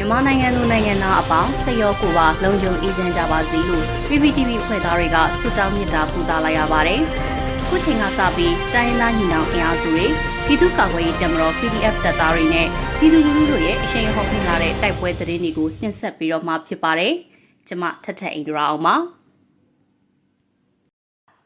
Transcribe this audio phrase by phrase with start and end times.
[0.00, 7.00] မြန်မာနိုင်ငံသူနိုင်ငံသားအပေါင်းစိတ်ရောကိုယ်ပါလုံခြုံအေးချမ်းကြပါစေလို့ PPTV ဖွဲ့သားတွေကဆုတောင်းမေတ္တာပူဇော်လိုက်ရပါတယ်။
[7.66, 10.06] ခုချိန်ကစပြီးတိုင်းရင်းသားညီနောင်အင်အားစုတွေ
[10.46, 12.66] ပြည်သူ့ကာကွယ်ရေးတပ်မတော် PDF တပ်သားတွေနဲ့
[12.98, 17.12] ပြည်သူလူထုတို့ရဲ့အရှိန်ဟောခင်းလာတဲ့တိုက်ပွဲသတင်းတွေကိုနှင်ဆက်ပြီးတော့မှဖြစ်ပါတယ်။
[17.66, 18.96] ကျွန်မထထအိန္ဒရာအောင်ပါ။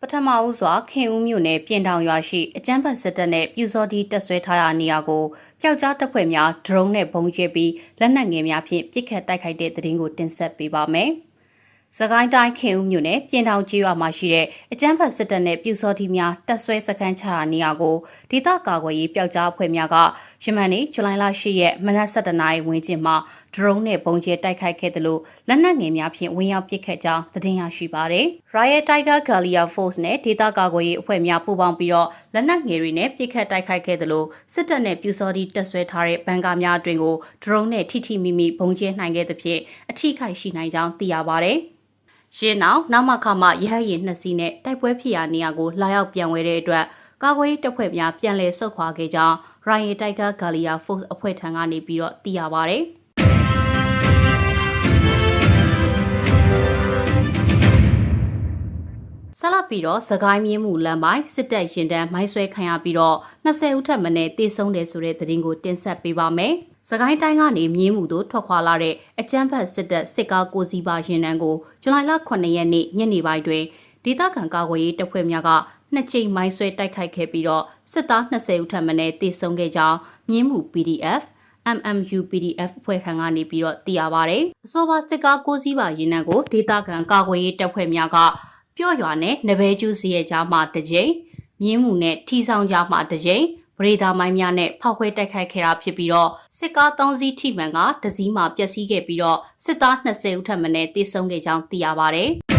[0.00, 5.24] ပထမဦးစွာခင်ဦးမြို့နယ်ပြင်တောင်ရွာရှိအကျန်းဖတ်စစ်တပ်နဲ့ပြူစောတီတက်ဆွဲထားရာနေရာကို
[5.60, 11.10] ပျောက်ကြားတပ်ဖွဲ့များဒရုန်းနဲ့ဘုံကျဲပြီးလက်နက်ငယ်များဖြင့်ပစ်ခတ်တိုက်ခိုက်တဲ့တဲ့တင်ကိုတင်ဆက်ပေးပါမယ်။
[11.98, 17.96] စကိုင်းတိုင်းခင်ဦးမြို့နယ်ပြင်တောင်ကျေးရွာမှာရှိတဲ့အကျန်းဖတ်စစ်တပ်နဲ့ပြူစောတီများတက်ဆွဲစခန်းချရာနေရာကို
[18.30, 19.96] ဒေသကာကွယ်ရေးပျောက်ကြားအဖွဲ့များက
[20.44, 23.16] ယမန်နေ့ဇူလိုင်လ10ရက်မနက်7:00နာရီဝန်းကျင်မှာ
[23.54, 41.58] ဒရုန်းနဲ့ပုံကျဲတိုက်ခိုက်ခဲ့တယ်လို့လက်နက်ငယ်များဖြင့်ဝင်ရောက်ပစ်ခတ်ကြောင်းသတင်းရရှိပါရယ်။ Riot Tiger Gallia Force နဲ့ဒေသကာကွယ်ရေးအဖွဲ့များပူးပေါင်းပြီးတော့လက်နက်ငယ်တွေနဲ့ပစ်ခတ်တိုက်ခိုက်ခဲ့တယ်လို့စစ်တပ်နဲ့ပြူစောတိတပ်ဆွဲထားတဲ့ဘန်ကာများအတွင်ကိုဒရုန်းနဲ့ထိထိမိမိပုံကျဲနိုင်ခဲ့သဖြင့်အထိခိုက်ရှိနိုင်ကြောင်းသိရပါရယ်။
[42.38, 46.84] ရင်းနောက်နောက်မှခမှရဟရင်နှစ်စီးနဲ့တိုက်ပွဲဖြစ်ရာနေရာကိုလာရောက်ပြန်ဝဲတဲ့အတွက်
[47.22, 49.36] ကာကွယ်ရေးတပ်ဖွဲ့များပြန်လည်ဆုတ်ခွာခဲ့ကြောင်း
[49.68, 52.76] Ryan Tiger Gallia Force အဖွဲ့ထံကနေပြီးတော့သိရပါဗျ။
[59.38, 66.52] ဆက်လက်ပြီးတော့သခိုင်းမြင်းမှုလမ်းပိုင်းစစ်တပ်ရင်တန်းမိုင်းဆွဲခံရပြီးတော့20ဦးထက်မနည်းတေဆုံးတယ်ဆိုတဲ့သတင်းကိုတင်ဆက်ပေးပါမယ်။
[66.90, 73.64] စကိုင်းတိုင်းကနေမြင်းမှုတို့ထွက်ခွာလာတဲ့အကြမ်းဖက်စစ်တပ်စစ်ကားကိုစီးပါရင်တန်းကိုဇူလိုင်လ9ရက်နေ့ညနေပိုင်းတွင်
[74.04, 75.50] ဒေသခံကာကွယ်ရေးတပ်ဖွဲ့များက
[75.94, 79.98] နှစ်ကြိမ်မိုင်းဆွဲတိုက်ခိုက်ခဲ့ပြီးတော့စစ်သား20ဦးထပ်မံတေဆုံးခဲ့ကြောင်း
[80.30, 81.22] မြင်းမှု PDF
[81.76, 88.18] MMU PDF ဖွဲ့ထံကနေပြီးတော့သိရပါဗျ။အဆိုပါစစ်ကားကိုစီးပါရင်နှံကိုဒေသခံကာကွယ်ရေးတပ်ဖွဲ့များက
[88.76, 91.10] ပျော့ရွာနဲ့နဘဲကျူးစီရဲ့ကြားမှာတစ်ကြိမ်
[91.62, 93.44] မြင်းမှုနဲ့ထီဆောင်ကြားမှာတစ်ကြိမ်
[93.78, 102.24] ပရိဒါမိုင်းများနဲ့ဖောက်ခွဲတိုက်ခိုက်ခဲ့တာဖြစ်ပြီးတော့စစ်ကား3စီးထိမှန်ကတစည်းမှာပျက်စီးခဲ့ပြီးတော့စစ်သား20ဦးထပ်မံတေဆုံးခဲ့ကြောင်းသိရပါဗျ။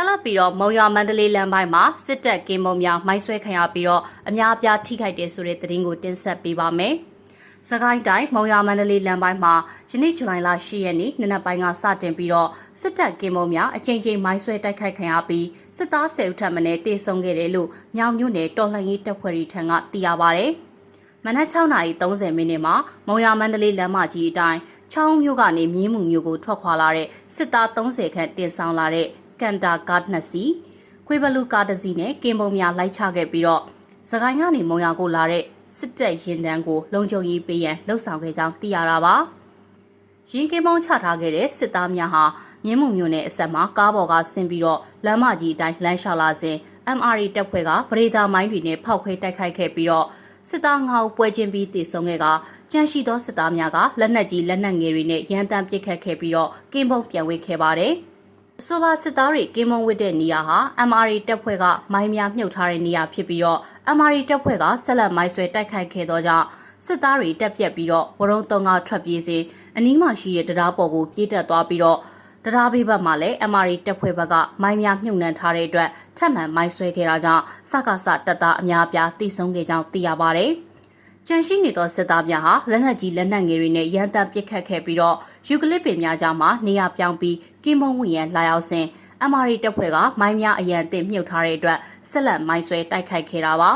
[0.00, 6.94] ဆက်လက်ပြီးတော့မုံရွာမန္တလေးလမ်းပိုင်းမှာစစ်တပ်ကင်းမုံများမိုင်းဆွဲခံရပြီးတော့အများအပြားထိခိုက်တယ်ဆိုတဲ့သတင်းကိုတင်ဆက်ပေးပါမယ်။
[7.68, 9.54] စကိုင်းတိုင်းမုံရွာမန္တလေးလမ်းပိုင်းမှာ
[9.90, 12.48] ယနေ့ဇူလိုင်လ10ရက်နေ့နနက်ပိုင်းကစတင်ပြီးတော့
[12.80, 20.44] စစ်တပ်ကင်းမုံများအကြိမ်ကြိမ်မိုင်းဆွဲတိုက်ခိုက်ခံရပြီးစစ်သား10ဦးထပ်မံတေဆုံးခဲ့တယ်လို့ညောင်မြို့နယ်တော်လှန်ရေးတပ်ဖွဲ့တွေထံကသိရပါဗျ။
[21.24, 22.74] မနက်6:30မိနစ်မှာ
[23.06, 24.60] မုံရွာမန္တလေးလမ်းမကြီးအတိုင်း
[24.92, 29.08] ချောင်းမြို့ကနေမြင်းမှုမြို့ကိုထွက်ခွာလာတဲ့စစ်သား30ခန့်တင်ဆောင်လာတဲ့
[29.40, 30.52] ကန်တာကားနှစ်စီး
[31.06, 33.62] ခွေးဘလူကားတစ်စီးနဲ့ကင်ပုံများလိုက်ချခဲ့ပြီးတော့
[34.10, 35.44] စကိုင်းကနေမုံရကိုလာတဲ့
[35.76, 39.14] စစ်တပ်ရင်တန်းကိုလုံခြုံရေးပေးရန်လှုံ့ဆော်ခဲ့ကြောင်းသိရတာပါ
[40.32, 42.24] ရင်ကင်ပုံချထားခဲ့တဲ့စစ်သားများဟာ
[42.64, 46.56] မြင်းမှုမျိုးနဲ့အဆက်မှာကားပေါ်ကဆင်းပြီးတော့လမ်းမကြီးအတိုင်းလမ်းလျှောက်လာစဉ်
[46.98, 50.06] MRE တပ်ဖွဲ့ကပရိဒါမိုင်းတွေနဲ့ဖောက်ခွဲတိုက်ခိုက်ခဲ့ပြီးတော့
[50.48, 52.26] စစ်သားငါးဦးပွဲချင်းပြီးတည်ဆုံခဲ့က
[52.72, 57.92] ကြန့်ရှိသောစစ်သားများကလက်နက်ကြီးလက်နက်ငယ်တွေနဲ့ရန်တမ်းပစ်ခတ်ခဲ့ပြီးတော့ကင်းပုံပြန်ဝေခဲ့ပါတယ်။
[58.62, 60.58] အဆိုပါစစ်သားတွေကင်းမုံဝစ်တဲ့နေရာဟာ
[60.88, 63.60] MRE တပ်ဖွဲ့ကမိုင်းများမြုပ်ထားတဲ့နေရာဖြစ်ပြီးတော့
[63.96, 66.46] MRE တပ်ဖွဲ့ကဆက်လက်မိုင်းဆွဲတိုက်ခိုက်ခဲ့သောကြောင့်
[66.86, 69.42] စစ်သားတွေတက်ပြက်ပြီးတော့ဝရုံတုံကထွက်ပြေးစဉ်
[69.76, 71.98] အနီးမှာရှိတဲ့တရားပေါ်ကိုပြေးတက်သွားပြီးတော့
[72.44, 80.52] တရားဘေးဘက်မှာလည်း MRE တပ်ဖွဲ့ဘက်ကမိုင်းများမြုပ်နှံထားတဲ့အတွက်ထပ်မံမိုင်းဆွဲခဲ့တာကြောင့်စကားစတပ်သားအများအပြားတိဆုံးခဲ့ကြောင်းသိရပါတယ်။
[81.30, 85.16] ကြန့်ရှိနေသောစစ်သားများဟာလက်နက်ကြီးလက်နက်ငယ်တွေနဲ့ရန်တမ်းပစ်ခတ်ခဲ့ပြီးတော့
[85.48, 88.86] ယူကလစ်ပင်များကြားမှာနေရာပြောင်းပြီးကင်းမုံဝင်ရန်လာရောက်စဉ်
[89.30, 91.78] MRI တပ်ဖွဲ့ကမိုင်းများအရန်တင်မြုပ်ထားတဲ့အတွက်
[92.10, 93.70] ဆက်လက်မိုင်းဆွဲတိုက်ခိုက်ခဲ့တာပါ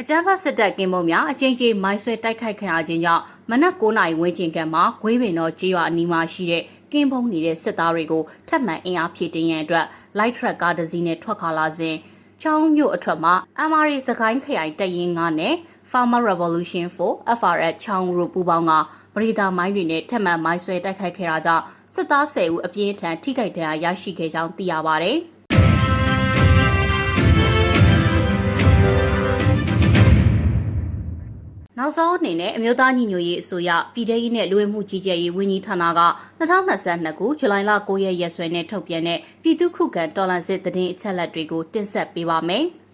[0.00, 6.62] အကြမ်းဖက်စစ်တပ်ကင်းမုံများအကြိမ်ကြိမ်မိုင်းဆွဲတိုက်ခိုက်ခံရခြင်းကြောင့်မနက်9နာရီဝန်းကျင်ကမှဂွေးပင်တော်ကြေးရွာအနီးမှာရှိတဲ့
[6.92, 9.86] ကင်းပုံနေတဲ့စစ်သားတွေကိုထပ်မံအင်အားဖြည့်တင်းရန်အတွက်
[10.18, 11.96] light truck ကားတစ်စီးနဲ့ထွက်ခွာလာစဉ်
[12.42, 13.34] ချောင်းမြို့အထွက်မှာ
[13.68, 15.54] MRI စကိုင်းခရိုင်တပ်ရင်း9နဲ့
[15.90, 18.72] Farmer Revolution for FRS ချောင်းတို့ပူးပေါင်းက
[19.14, 25.12] ပရိဒါမိုင်းတွေနဲ့ထပ်မံမိုင်းဆွဲတိုက်ခိုက်ခဲ့တာကြောင့်စစ်သား10ဦးအပြင်းထန်ထိခိုက်ဒဏ်ရာရရှိခဲ့ကြောင်းသိရပါဗျ။
[31.78, 36.02] နောက်ဆုံးအနေနဲ့အမျိုးသားညီညွတ်ရေးအစိုးရပြည်ထရေးနဲ့လူဝင်မှုကြီးကြပ်ရေးဝန်ကြီးဌာနက
[36.40, 42.66] 2022ခုဇူလိုင်လ9ရက်ရက်စွဲနဲ့ထုတ်ပြန်တဲ့ပြည်သူ့ခုခံတော်လှန်စစ်တည်င်းအချက်လက်တွေကိုတင်ဆက်ပေးပါမယ်။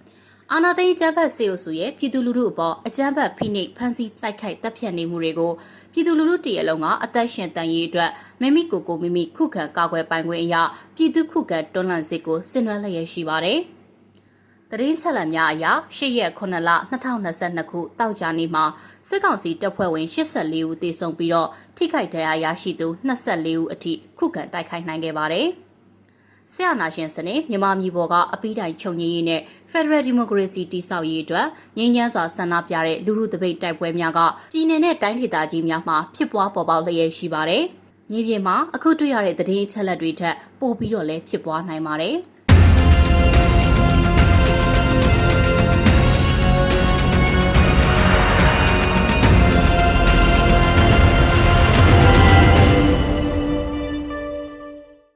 [0.52, 5.52] အာနာသိန်းကျန်းဖတ်စေအုပ်စုရဲ့ပြည်သူလူထုအပေါ်အကြမ်းဖက်ဖိနှိပ်ဖမ်းဆီးတိုက်ခိုက်တပ်ဖြတ်နေမှုတွေကို
[5.92, 8.10] ပြည်သူလူထုတည်ရလုံးကအသက်ရှင်တန်ရေးအတွက်
[8.40, 10.62] မိမိကိုယ်ကိုမိမိခုခံကာကွယ်ပိုင်ခွင့်အရာ
[10.96, 13.58] ပြည်သူခုခံတွန်းလှန်စစ်ကိုဆင်နွှဲလျက်ရှိပါတယ်။
[14.70, 15.64] တရင်ချက်လက်များအရ
[15.96, 18.64] ၈ရက်9လ2022ခုတောက်ကြနေ့မှာ
[19.08, 25.48] စစ်ကောင်စီတပ်ဖွဲ့ဝင်84ဦးသေဆုံးပြီးတော့ထိခိုက်ဒဏ်ရာရရှိသူ24ဦးအထိခုခံတိုက်ခိုက်နိုင်ခဲ့ပါတယ်။
[26.52, 29.40] ဆရာနာရှင်စနစ်မြန်မာပြည်ပေါ်ကအပိတိုင်ချုပ်ငြိရေးနဲ့
[29.72, 31.46] Federal Democracy တိဆောက်ရေးအတွက်
[31.78, 34.20] ငြိမ်းချမ်းစွာဆန္ဒပြတဲ့လူမှုတပိတ်တိုက်ပွဲများက
[34.52, 37.64] ပြည်내နဲ့တိုင်းဒေသကြီးများမှာဖြစ်ပွားပေါ်ပေါက်လျက်ရှိပါတယ်။
[38.10, 42.16] မြေပြင်မှာအခုတွေ့ရတဲ့သတင်းအချက်အလက်တွေထက်ပိုပြီးတော့လည်းဖြစ်ပွားနိုင်ပါတယ်။